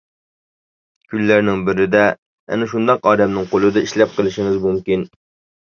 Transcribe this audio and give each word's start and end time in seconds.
كۈنلەرنىڭ 1.13 1.61
بىرىدە 1.67 2.01
ئەنە 2.09 2.71
شۇنداق 2.73 3.07
ئادەمنىڭ 3.13 3.47
قولىدا 3.55 3.87
ئىشلەپ 3.89 4.19
قېلىشىڭىز 4.19 4.61
مۇمكىن. 4.69 5.09